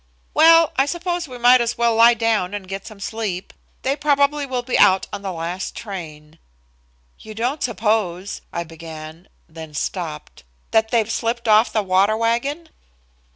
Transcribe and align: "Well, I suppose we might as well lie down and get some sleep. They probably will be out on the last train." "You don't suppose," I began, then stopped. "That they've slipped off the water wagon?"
"Well, 0.33 0.71
I 0.77 0.87
suppose 0.87 1.27
we 1.27 1.37
might 1.37 1.61
as 1.61 1.77
well 1.77 1.93
lie 1.93 2.15
down 2.15 2.55
and 2.55 2.67
get 2.67 2.87
some 2.87 2.99
sleep. 2.99 3.53
They 3.83 3.95
probably 3.95 4.47
will 4.47 4.63
be 4.63 4.75
out 4.79 5.05
on 5.13 5.21
the 5.21 5.31
last 5.31 5.75
train." 5.75 6.39
"You 7.19 7.35
don't 7.35 7.61
suppose," 7.61 8.41
I 8.51 8.63
began, 8.63 9.27
then 9.47 9.75
stopped. 9.75 10.43
"That 10.71 10.89
they've 10.89 11.11
slipped 11.11 11.47
off 11.47 11.71
the 11.71 11.83
water 11.83 12.17
wagon?" 12.17 12.69